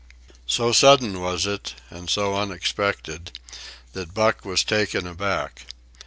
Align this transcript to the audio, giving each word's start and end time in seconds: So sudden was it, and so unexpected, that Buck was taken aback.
So 0.47 0.71
sudden 0.71 1.19
was 1.21 1.45
it, 1.45 1.75
and 1.91 2.09
so 2.09 2.33
unexpected, 2.35 3.33
that 3.93 4.15
Buck 4.15 4.43
was 4.43 4.63
taken 4.63 5.05
aback. 5.05 5.67